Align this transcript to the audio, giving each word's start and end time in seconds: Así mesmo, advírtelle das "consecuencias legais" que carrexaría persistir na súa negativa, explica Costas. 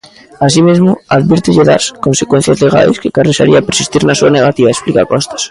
Así 0.45 0.59
mesmo, 0.69 0.91
advírtelle 1.17 1.63
das 1.69 1.83
"consecuencias 2.05 2.57
legais" 2.65 2.99
que 3.01 3.13
carrexaría 3.17 3.65
persistir 3.67 4.01
na 4.05 4.17
súa 4.19 4.33
negativa, 4.37 4.69
explica 4.73 5.09
Costas. 5.11 5.39